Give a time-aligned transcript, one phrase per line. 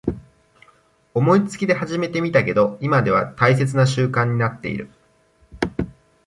[1.13, 4.89] 思いつきで始めてみたけど今では大切な習慣になってる